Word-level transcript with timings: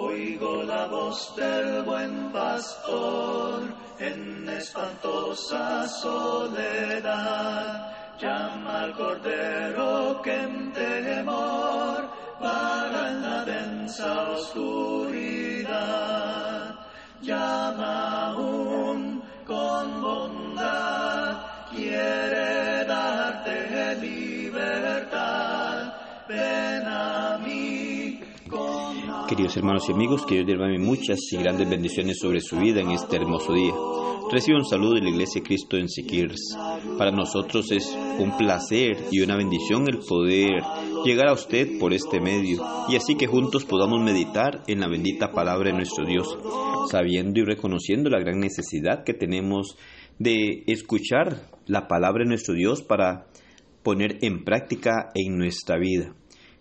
Oigo 0.00 0.62
la 0.62 0.86
voz 0.86 1.34
del 1.34 1.82
buen 1.82 2.30
pastor 2.30 3.62
en 3.98 4.48
espantosa 4.48 5.88
soledad. 5.88 7.34
Llama 8.16 8.82
al 8.82 8.94
cordero 8.94 10.22
que 10.22 10.34
en 10.40 10.72
temor 10.72 12.08
para 12.38 13.10
la 13.10 13.44
densa 13.44 14.30
oscuridad. 14.30 14.87
Queridos 29.28 29.58
hermanos 29.58 29.86
y 29.86 29.92
amigos, 29.92 30.24
que 30.24 30.36
Dios 30.36 30.46
derrame 30.46 30.78
muchas 30.78 31.18
y 31.32 31.36
grandes 31.36 31.68
bendiciones 31.68 32.18
sobre 32.18 32.40
su 32.40 32.56
vida 32.56 32.80
en 32.80 32.92
este 32.92 33.16
hermoso 33.16 33.52
día. 33.52 33.74
Reciba 34.32 34.56
un 34.56 34.64
saludo 34.64 34.94
de 34.94 35.02
la 35.02 35.10
Iglesia 35.10 35.42
de 35.42 35.46
Cristo 35.46 35.76
en 35.76 35.90
Siquirs. 35.90 36.56
Para 36.96 37.10
nosotros 37.10 37.70
es 37.70 37.94
un 38.18 38.38
placer 38.38 38.96
y 39.12 39.20
una 39.20 39.36
bendición 39.36 39.86
el 39.86 39.98
poder 39.98 40.62
llegar 41.04 41.28
a 41.28 41.34
usted 41.34 41.78
por 41.78 41.92
este 41.92 42.22
medio 42.22 42.64
y 42.88 42.96
así 42.96 43.16
que 43.16 43.26
juntos 43.26 43.66
podamos 43.66 44.02
meditar 44.02 44.62
en 44.66 44.80
la 44.80 44.88
bendita 44.88 45.30
palabra 45.30 45.72
de 45.72 45.76
nuestro 45.76 46.06
Dios, 46.06 46.38
sabiendo 46.90 47.40
y 47.40 47.44
reconociendo 47.44 48.08
la 48.08 48.20
gran 48.20 48.40
necesidad 48.40 49.04
que 49.04 49.12
tenemos 49.12 49.76
de 50.18 50.64
escuchar 50.68 51.50
la 51.66 51.86
palabra 51.86 52.24
de 52.24 52.30
nuestro 52.30 52.54
Dios 52.54 52.82
para 52.82 53.26
poner 53.82 54.16
en 54.22 54.42
práctica 54.44 55.10
en 55.14 55.36
nuestra 55.36 55.78
vida. 55.78 56.14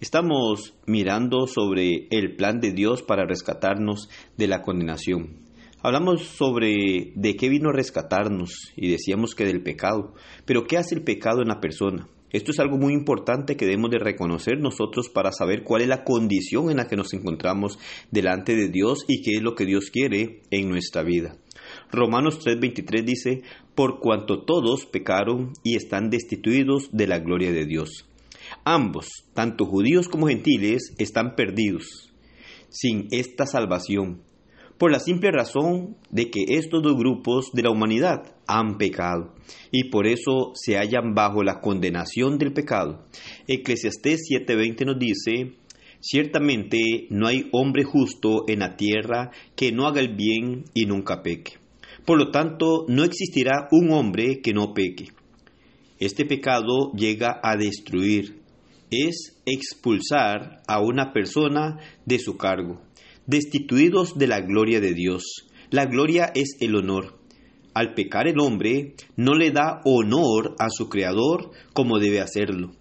Estamos 0.00 0.72
mirando 0.86 1.46
sobre 1.46 2.08
el 2.10 2.34
plan 2.34 2.58
de 2.58 2.72
Dios 2.72 3.02
para 3.02 3.26
rescatarnos 3.26 4.08
de 4.38 4.48
la 4.48 4.62
condenación. 4.62 5.36
Hablamos 5.82 6.22
sobre 6.22 7.12
de 7.16 7.36
qué 7.36 7.50
vino 7.50 7.68
a 7.68 7.74
rescatarnos 7.74 8.72
y 8.76 8.90
decíamos 8.90 9.34
que 9.34 9.44
del 9.44 9.62
pecado. 9.62 10.14
Pero 10.46 10.64
¿qué 10.64 10.78
hace 10.78 10.94
el 10.94 11.02
pecado 11.02 11.42
en 11.42 11.48
la 11.48 11.60
persona? 11.60 12.08
Esto 12.32 12.50
es 12.50 12.60
algo 12.60 12.78
muy 12.78 12.94
importante 12.94 13.58
que 13.58 13.66
debemos 13.66 13.90
de 13.90 13.98
reconocer 13.98 14.58
nosotros 14.58 15.10
para 15.10 15.32
saber 15.32 15.64
cuál 15.64 15.82
es 15.82 15.88
la 15.88 16.02
condición 16.02 16.70
en 16.70 16.78
la 16.78 16.88
que 16.88 16.96
nos 16.96 17.12
encontramos 17.12 17.78
delante 18.10 18.56
de 18.56 18.70
Dios 18.70 19.04
y 19.06 19.20
qué 19.20 19.36
es 19.36 19.42
lo 19.42 19.54
que 19.54 19.66
Dios 19.66 19.90
quiere 19.90 20.40
en 20.50 20.70
nuestra 20.70 21.02
vida. 21.02 21.36
Romanos 21.92 22.40
3:23 22.42 23.04
dice, 23.04 23.42
por 23.74 24.00
cuanto 24.00 24.44
todos 24.44 24.86
pecaron 24.86 25.52
y 25.62 25.76
están 25.76 26.08
destituidos 26.08 26.88
de 26.90 27.06
la 27.06 27.18
gloria 27.18 27.52
de 27.52 27.66
Dios. 27.66 28.06
Ambos, 28.72 29.24
tanto 29.34 29.66
judíos 29.66 30.06
como 30.06 30.28
gentiles, 30.28 30.94
están 30.96 31.34
perdidos, 31.34 32.12
sin 32.68 33.08
esta 33.10 33.44
salvación, 33.44 34.22
por 34.78 34.92
la 34.92 35.00
simple 35.00 35.32
razón 35.32 35.96
de 36.08 36.30
que 36.30 36.44
estos 36.50 36.80
dos 36.80 36.96
grupos 36.96 37.50
de 37.52 37.64
la 37.64 37.72
humanidad 37.72 38.32
han 38.46 38.78
pecado 38.78 39.34
y 39.72 39.90
por 39.90 40.06
eso 40.06 40.52
se 40.54 40.76
hallan 40.76 41.16
bajo 41.16 41.42
la 41.42 41.60
condenación 41.60 42.38
del 42.38 42.52
pecado. 42.52 43.04
Eclesiastés 43.48 44.20
7:20 44.30 44.86
nos 44.86 45.00
dice, 45.00 45.56
ciertamente 45.98 47.08
no 47.10 47.26
hay 47.26 47.48
hombre 47.50 47.82
justo 47.82 48.44
en 48.46 48.60
la 48.60 48.76
tierra 48.76 49.32
que 49.56 49.72
no 49.72 49.88
haga 49.88 50.00
el 50.00 50.14
bien 50.14 50.62
y 50.74 50.86
nunca 50.86 51.24
peque. 51.24 51.54
Por 52.06 52.18
lo 52.18 52.30
tanto, 52.30 52.84
no 52.86 53.02
existirá 53.02 53.66
un 53.72 53.90
hombre 53.90 54.40
que 54.40 54.52
no 54.52 54.74
peque. 54.74 55.08
Este 55.98 56.24
pecado 56.24 56.92
llega 56.92 57.40
a 57.42 57.56
destruir, 57.56 58.39
es 58.90 59.40
expulsar 59.46 60.62
a 60.66 60.80
una 60.80 61.12
persona 61.12 61.78
de 62.04 62.18
su 62.18 62.36
cargo, 62.36 62.82
destituidos 63.26 64.18
de 64.18 64.26
la 64.26 64.40
gloria 64.40 64.80
de 64.80 64.94
Dios. 64.94 65.48
La 65.70 65.86
gloria 65.86 66.32
es 66.34 66.56
el 66.60 66.74
honor. 66.74 67.18
Al 67.72 67.94
pecar 67.94 68.26
el 68.26 68.40
hombre 68.40 68.94
no 69.16 69.34
le 69.34 69.52
da 69.52 69.80
honor 69.84 70.56
a 70.58 70.68
su 70.70 70.88
Creador 70.88 71.52
como 71.72 71.98
debe 71.98 72.20
hacerlo. 72.20 72.72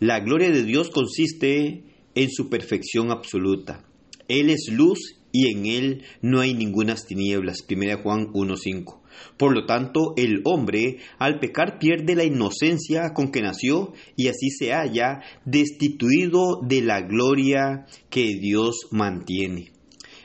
La 0.00 0.20
gloria 0.20 0.50
de 0.50 0.64
Dios 0.64 0.90
consiste 0.90 1.84
en 2.16 2.30
su 2.30 2.50
perfección 2.50 3.12
absoluta. 3.12 3.84
Él 4.26 4.50
es 4.50 4.68
luz 4.72 5.20
y 5.30 5.50
en 5.52 5.66
él 5.66 6.02
no 6.20 6.40
hay 6.40 6.54
ningunas 6.54 7.06
tinieblas. 7.06 7.64
1 7.68 8.02
Juan 8.02 8.26
1.5. 8.32 9.03
Por 9.36 9.54
lo 9.54 9.66
tanto, 9.66 10.14
el 10.16 10.40
hombre 10.44 10.98
al 11.18 11.38
pecar 11.38 11.78
pierde 11.78 12.14
la 12.14 12.24
inocencia 12.24 13.12
con 13.14 13.30
que 13.30 13.42
nació 13.42 13.92
y 14.16 14.28
así 14.28 14.50
se 14.50 14.72
halla 14.72 15.20
destituido 15.44 16.60
de 16.62 16.82
la 16.82 17.00
gloria 17.00 17.86
que 18.10 18.34
Dios 18.40 18.88
mantiene. 18.90 19.72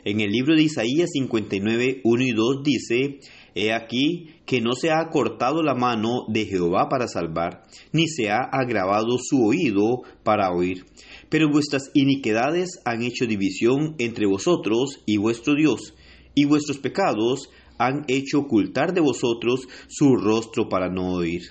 En 0.06 0.22
el 0.22 0.32
libro 0.32 0.56
de 0.56 0.64
Isaías 0.64 1.10
59, 1.12 2.02
1 2.04 2.24
y 2.24 2.32
2 2.32 2.64
dice, 2.64 3.20
He 3.56 3.74
aquí 3.74 4.30
que 4.46 4.62
no 4.62 4.74
se 4.74 4.92
ha 4.92 5.10
cortado 5.10 5.62
la 5.62 5.76
mano 5.76 6.26
de 6.30 6.46
Jehová 6.46 6.88
para 6.90 7.08
salvar, 7.08 7.64
ni 7.92 8.08
se 8.08 8.30
ha 8.30 8.40
agravado 8.52 9.18
su 9.22 9.46
oído 9.46 10.04
para 10.24 10.52
oír. 10.52 10.86
Pero 11.30 11.52
vuestras 11.52 11.92
iniquidades 11.94 12.80
han 12.86 13.04
hecho 13.04 13.26
división 13.26 13.96
entre 13.98 14.26
vosotros 14.26 15.02
y 15.06 15.18
vuestro 15.18 15.56
Dios, 15.56 15.94
y 16.36 16.46
vuestros 16.46 16.78
pecados 16.78 17.50
han 17.80 18.04
hecho 18.08 18.40
ocultar 18.40 18.94
de 18.94 19.02
vosotros 19.02 19.68
su 19.88 20.16
rostro 20.16 20.70
para 20.70 20.90
no 20.90 21.14
oír. 21.14 21.42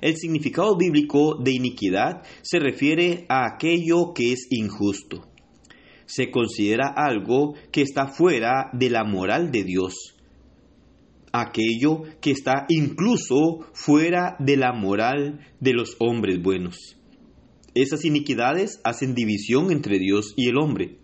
El 0.00 0.16
significado 0.16 0.76
bíblico 0.76 1.36
de 1.42 1.52
iniquidad 1.52 2.22
se 2.42 2.60
refiere 2.60 3.26
a 3.28 3.46
aquello 3.46 4.14
que 4.14 4.32
es 4.32 4.46
injusto. 4.50 5.26
Se 6.06 6.30
considera 6.30 6.94
algo 6.96 7.54
que 7.72 7.82
está 7.82 8.06
fuera 8.06 8.70
de 8.72 8.90
la 8.90 9.04
moral 9.04 9.50
de 9.50 9.64
Dios, 9.64 10.14
aquello 11.32 12.02
que 12.20 12.30
está 12.30 12.64
incluso 12.68 13.66
fuera 13.72 14.36
de 14.38 14.56
la 14.56 14.72
moral 14.72 15.40
de 15.60 15.72
los 15.72 15.96
hombres 15.98 16.40
buenos. 16.40 16.96
Esas 17.74 18.04
iniquidades 18.04 18.80
hacen 18.84 19.14
división 19.14 19.70
entre 19.70 19.98
Dios 19.98 20.32
y 20.36 20.48
el 20.48 20.58
hombre. 20.58 20.98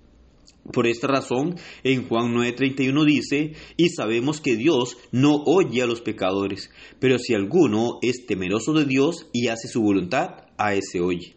Por 0.73 0.87
esta 0.87 1.07
razón, 1.07 1.57
en 1.83 2.09
Juan 2.09 2.33
9:31 2.33 3.05
dice, 3.05 3.53
y 3.77 3.91
sabemos 3.91 4.41
que 4.41 4.57
Dios 4.57 4.97
no 5.13 5.37
oye 5.45 5.83
a 5.83 5.87
los 5.87 6.01
pecadores, 6.01 6.71
pero 6.99 7.19
si 7.19 7.35
alguno 7.35 7.99
es 8.01 8.25
temeroso 8.27 8.73
de 8.73 8.87
Dios 8.87 9.29
y 9.33 9.49
hace 9.49 9.69
su 9.69 9.83
voluntad, 9.83 10.47
a 10.57 10.75
ese 10.75 11.01
oye. 11.01 11.37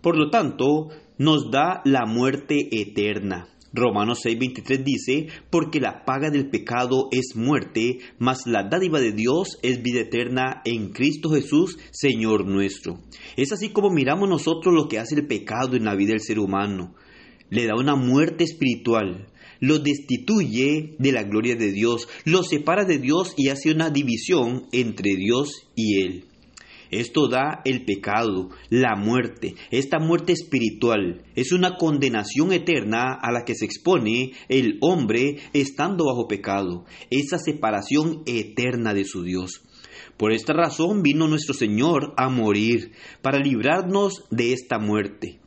Por 0.00 0.16
lo 0.16 0.30
tanto, 0.30 0.88
nos 1.18 1.50
da 1.50 1.82
la 1.84 2.06
muerte 2.06 2.68
eterna. 2.70 3.48
Romanos 3.74 4.24
6:23 4.24 4.82
dice, 4.82 5.26
porque 5.50 5.78
la 5.78 6.04
paga 6.06 6.30
del 6.30 6.48
pecado 6.48 7.08
es 7.12 7.36
muerte, 7.36 7.98
mas 8.18 8.46
la 8.46 8.66
dádiva 8.68 9.00
de 9.00 9.12
Dios 9.12 9.58
es 9.62 9.82
vida 9.82 10.00
eterna 10.00 10.62
en 10.64 10.92
Cristo 10.92 11.28
Jesús, 11.28 11.78
Señor 11.92 12.46
nuestro. 12.46 13.00
Es 13.36 13.52
así 13.52 13.68
como 13.68 13.90
miramos 13.90 14.30
nosotros 14.30 14.74
lo 14.74 14.88
que 14.88 14.98
hace 14.98 15.14
el 15.14 15.26
pecado 15.26 15.76
en 15.76 15.84
la 15.84 15.94
vida 15.94 16.12
del 16.12 16.20
ser 16.20 16.38
humano 16.38 16.94
le 17.50 17.66
da 17.66 17.74
una 17.76 17.96
muerte 17.96 18.44
espiritual, 18.44 19.26
lo 19.60 19.78
destituye 19.78 20.94
de 20.98 21.12
la 21.12 21.24
gloria 21.24 21.56
de 21.56 21.70
Dios, 21.72 22.08
lo 22.24 22.42
separa 22.42 22.84
de 22.84 22.98
Dios 22.98 23.34
y 23.36 23.48
hace 23.48 23.70
una 23.70 23.90
división 23.90 24.66
entre 24.72 25.14
Dios 25.16 25.68
y 25.74 26.02
él. 26.02 26.24
Esto 26.90 27.28
da 27.28 27.60
el 27.64 27.84
pecado, 27.84 28.48
la 28.68 28.96
muerte, 28.96 29.54
esta 29.70 30.00
muerte 30.00 30.32
espiritual. 30.32 31.22
Es 31.36 31.52
una 31.52 31.76
condenación 31.76 32.52
eterna 32.52 33.16
a 33.20 33.30
la 33.30 33.44
que 33.44 33.54
se 33.54 33.64
expone 33.64 34.32
el 34.48 34.78
hombre 34.80 35.36
estando 35.52 36.06
bajo 36.06 36.26
pecado, 36.26 36.84
esa 37.10 37.38
separación 37.38 38.22
eterna 38.26 38.92
de 38.92 39.04
su 39.04 39.22
Dios. 39.22 39.62
Por 40.16 40.32
esta 40.32 40.52
razón 40.52 41.02
vino 41.02 41.28
nuestro 41.28 41.54
Señor 41.54 42.12
a 42.16 42.28
morir, 42.28 42.92
para 43.22 43.38
librarnos 43.38 44.24
de 44.30 44.52
esta 44.52 44.78
muerte. 44.80 45.38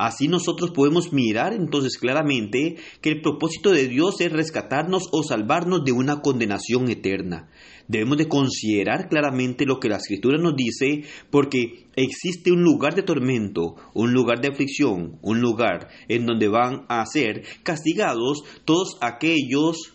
Así 0.00 0.28
nosotros 0.28 0.70
podemos 0.70 1.12
mirar 1.12 1.52
entonces 1.52 1.98
claramente 1.98 2.76
que 3.02 3.10
el 3.10 3.20
propósito 3.20 3.70
de 3.70 3.86
Dios 3.86 4.18
es 4.22 4.32
rescatarnos 4.32 5.10
o 5.12 5.22
salvarnos 5.22 5.84
de 5.84 5.92
una 5.92 6.22
condenación 6.22 6.90
eterna. 6.90 7.50
Debemos 7.86 8.16
de 8.16 8.26
considerar 8.26 9.10
claramente 9.10 9.66
lo 9.66 9.78
que 9.78 9.90
la 9.90 9.98
escritura 9.98 10.38
nos 10.38 10.56
dice 10.56 11.02
porque 11.28 11.84
existe 11.96 12.50
un 12.50 12.62
lugar 12.62 12.94
de 12.94 13.02
tormento, 13.02 13.74
un 13.92 14.14
lugar 14.14 14.40
de 14.40 14.48
aflicción, 14.48 15.18
un 15.20 15.42
lugar 15.42 15.88
en 16.08 16.24
donde 16.24 16.48
van 16.48 16.86
a 16.88 17.04
ser 17.04 17.42
castigados 17.62 18.42
todos 18.64 18.96
aquellos 19.02 19.92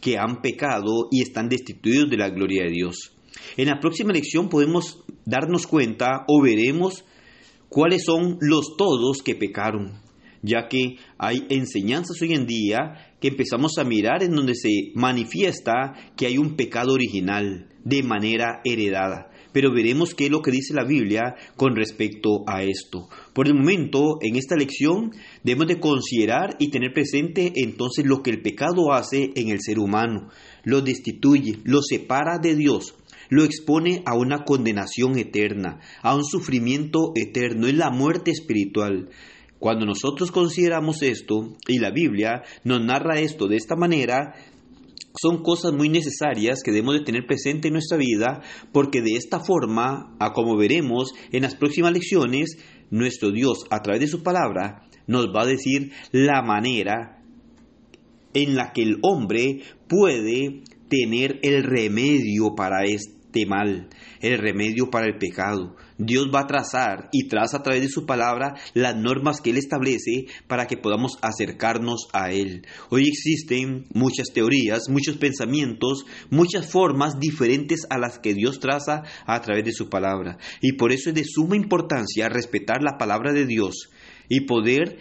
que 0.00 0.18
han 0.18 0.42
pecado 0.42 1.06
y 1.12 1.22
están 1.22 1.48
destituidos 1.48 2.10
de 2.10 2.16
la 2.16 2.30
gloria 2.30 2.64
de 2.64 2.70
Dios. 2.70 3.12
En 3.56 3.68
la 3.68 3.78
próxima 3.78 4.12
lección 4.12 4.48
podemos 4.48 4.98
darnos 5.24 5.68
cuenta 5.68 6.24
o 6.26 6.42
veremos 6.42 7.04
cuáles 7.72 8.04
son 8.04 8.36
los 8.40 8.76
todos 8.76 9.22
que 9.24 9.34
pecaron, 9.34 9.92
ya 10.42 10.68
que 10.68 10.98
hay 11.18 11.46
enseñanzas 11.48 12.20
hoy 12.20 12.34
en 12.34 12.46
día 12.46 13.14
que 13.18 13.28
empezamos 13.28 13.78
a 13.78 13.84
mirar 13.84 14.22
en 14.22 14.32
donde 14.32 14.54
se 14.54 14.92
manifiesta 14.94 15.94
que 16.14 16.26
hay 16.26 16.36
un 16.36 16.54
pecado 16.54 16.92
original 16.92 17.68
de 17.82 18.02
manera 18.02 18.60
heredada. 18.64 19.30
pero 19.52 19.70
veremos 19.70 20.14
qué 20.14 20.24
es 20.24 20.30
lo 20.30 20.40
que 20.40 20.50
dice 20.50 20.72
la 20.72 20.84
Biblia 20.84 21.34
con 21.56 21.76
respecto 21.76 22.42
a 22.46 22.62
esto. 22.62 23.08
Por 23.34 23.48
el 23.48 23.54
momento, 23.54 24.16
en 24.22 24.36
esta 24.36 24.56
lección, 24.56 25.12
debemos 25.44 25.66
de 25.66 25.78
considerar 25.78 26.56
y 26.58 26.70
tener 26.70 26.94
presente 26.94 27.52
entonces 27.56 28.06
lo 28.06 28.22
que 28.22 28.30
el 28.30 28.40
pecado 28.40 28.94
hace 28.94 29.30
en 29.34 29.50
el 29.50 29.60
ser 29.60 29.78
humano. 29.78 30.30
Lo 30.64 30.80
destituye, 30.80 31.58
lo 31.64 31.82
separa 31.82 32.38
de 32.38 32.56
Dios, 32.56 32.94
lo 33.32 33.44
expone 33.44 34.02
a 34.04 34.14
una 34.14 34.44
condenación 34.44 35.18
eterna, 35.18 35.80
a 36.02 36.14
un 36.14 36.22
sufrimiento 36.22 37.12
eterno, 37.14 37.66
es 37.66 37.74
la 37.74 37.88
muerte 37.88 38.30
espiritual. 38.30 39.08
Cuando 39.58 39.86
nosotros 39.86 40.30
consideramos 40.30 41.00
esto, 41.00 41.56
y 41.66 41.78
la 41.78 41.90
Biblia 41.90 42.42
nos 42.62 42.84
narra 42.84 43.20
esto 43.20 43.48
de 43.48 43.56
esta 43.56 43.74
manera, 43.74 44.34
son 45.18 45.42
cosas 45.42 45.72
muy 45.72 45.88
necesarias 45.88 46.60
que 46.62 46.72
debemos 46.72 46.92
de 46.92 47.06
tener 47.06 47.24
presente 47.26 47.68
en 47.68 47.72
nuestra 47.72 47.96
vida, 47.96 48.42
porque 48.70 49.00
de 49.00 49.14
esta 49.14 49.40
forma, 49.40 50.14
a 50.20 50.34
como 50.34 50.58
veremos 50.58 51.14
en 51.30 51.44
las 51.44 51.54
próximas 51.54 51.94
lecciones, 51.94 52.58
nuestro 52.90 53.30
Dios, 53.30 53.64
a 53.70 53.80
través 53.80 54.02
de 54.02 54.08
su 54.08 54.22
palabra, 54.22 54.86
nos 55.06 55.28
va 55.28 55.44
a 55.44 55.46
decir 55.46 55.92
la 56.10 56.42
manera 56.42 57.22
en 58.34 58.56
la 58.56 58.74
que 58.74 58.82
el 58.82 58.98
hombre 59.00 59.62
puede 59.88 60.64
tener 60.90 61.40
el 61.42 61.62
remedio 61.62 62.54
para 62.54 62.84
esto 62.84 63.21
mal, 63.46 63.88
el 64.20 64.38
remedio 64.38 64.90
para 64.90 65.06
el 65.06 65.18
pecado. 65.18 65.76
Dios 65.98 66.30
va 66.34 66.40
a 66.40 66.46
trazar 66.46 67.08
y 67.12 67.28
traza 67.28 67.58
a 67.58 67.62
través 67.62 67.82
de 67.82 67.88
su 67.88 68.06
palabra 68.06 68.54
las 68.74 68.96
normas 68.96 69.40
que 69.40 69.50
Él 69.50 69.56
establece 69.56 70.26
para 70.46 70.66
que 70.66 70.76
podamos 70.76 71.18
acercarnos 71.22 72.08
a 72.12 72.30
Él. 72.30 72.66
Hoy 72.90 73.08
existen 73.08 73.86
muchas 73.94 74.28
teorías, 74.32 74.88
muchos 74.88 75.16
pensamientos, 75.16 76.04
muchas 76.30 76.70
formas 76.70 77.18
diferentes 77.18 77.86
a 77.90 77.98
las 77.98 78.18
que 78.18 78.34
Dios 78.34 78.60
traza 78.60 79.02
a 79.26 79.40
través 79.40 79.64
de 79.64 79.72
su 79.72 79.88
palabra. 79.88 80.38
Y 80.60 80.72
por 80.72 80.92
eso 80.92 81.10
es 81.10 81.14
de 81.14 81.24
suma 81.24 81.56
importancia 81.56 82.28
respetar 82.28 82.82
la 82.82 82.98
palabra 82.98 83.32
de 83.32 83.46
Dios 83.46 83.90
y 84.28 84.40
poder 84.40 84.98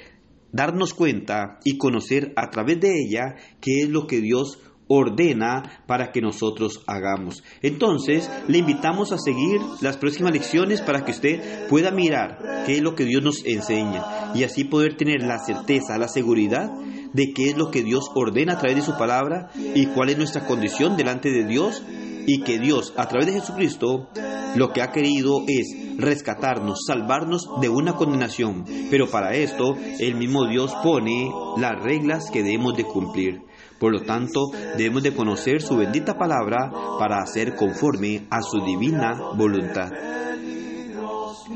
darnos 0.51 0.93
cuenta 0.93 1.59
y 1.63 1.77
conocer 1.77 2.33
a 2.35 2.49
través 2.49 2.79
de 2.79 2.89
ella 2.99 3.35
qué 3.61 3.81
es 3.83 3.89
lo 3.89 4.07
que 4.07 4.19
Dios 4.19 4.59
ordena 4.93 5.83
para 5.87 6.11
que 6.11 6.21
nosotros 6.21 6.83
hagamos. 6.85 7.43
Entonces, 7.61 8.29
le 8.49 8.57
invitamos 8.57 9.13
a 9.13 9.17
seguir 9.17 9.61
las 9.79 9.95
próximas 9.95 10.33
lecciones 10.33 10.81
para 10.81 11.05
que 11.05 11.11
usted 11.11 11.67
pueda 11.69 11.91
mirar 11.91 12.63
qué 12.65 12.75
es 12.75 12.81
lo 12.81 12.93
que 12.93 13.05
Dios 13.05 13.23
nos 13.23 13.45
enseña 13.45 14.03
y 14.35 14.43
así 14.43 14.65
poder 14.65 14.97
tener 14.97 15.23
la 15.23 15.39
certeza, 15.39 15.97
la 15.97 16.09
seguridad 16.09 16.69
de 17.13 17.33
qué 17.33 17.49
es 17.49 17.57
lo 17.57 17.71
que 17.71 17.83
Dios 17.83 18.11
ordena 18.15 18.53
a 18.53 18.57
través 18.57 18.75
de 18.75 18.83
su 18.83 18.97
palabra 18.97 19.49
y 19.55 19.85
cuál 19.87 20.09
es 20.09 20.17
nuestra 20.17 20.45
condición 20.45 20.97
delante 20.97 21.29
de 21.29 21.45
Dios 21.45 21.83
y 22.27 22.41
que 22.41 22.59
Dios 22.59 22.93
a 22.97 23.07
través 23.07 23.27
de 23.27 23.39
Jesucristo 23.39 24.09
lo 24.55 24.73
que 24.73 24.81
ha 24.81 24.91
querido 24.91 25.43
es 25.47 25.73
rescatarnos, 25.97 26.83
salvarnos 26.85 27.49
de 27.61 27.69
una 27.69 27.95
condenación. 27.95 28.65
Pero 28.89 29.09
para 29.09 29.35
esto 29.35 29.75
el 29.99 30.15
mismo 30.15 30.47
Dios 30.47 30.73
pone 30.83 31.31
las 31.57 31.81
reglas 31.81 32.29
que 32.29 32.43
debemos 32.43 32.75
de 32.75 32.83
cumplir. 32.83 33.41
Por 33.81 33.93
lo 33.93 34.01
tanto, 34.01 34.51
debemos 34.77 35.01
de 35.01 35.11
conocer 35.11 35.59
su 35.59 35.75
bendita 35.75 36.15
palabra 36.15 36.71
para 36.99 37.17
hacer 37.17 37.55
conforme 37.55 38.27
a 38.29 38.43
su 38.43 38.63
divina 38.63 39.11
voluntad. 39.35 39.89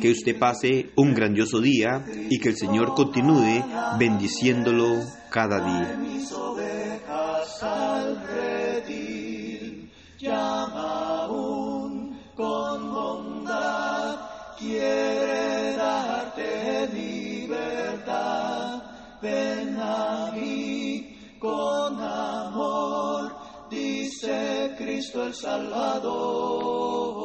Que 0.02 0.10
usted 0.10 0.36
pase 0.40 0.90
un 0.96 1.14
grandioso 1.14 1.62
día 1.62 2.04
y 2.28 2.40
que 2.40 2.50
el 2.50 2.58
Señor 2.58 2.96
continúe 2.96 3.64
bendiciéndolo 4.00 5.04
cada 5.30 5.60
día. 5.60 6.00
Ven 19.22 19.80
a 19.80 20.32
con 21.40 22.00
amor, 22.02 23.36
dice 23.70 24.74
Cristo 24.78 25.26
el 25.26 25.34
Salvador. 25.34 27.25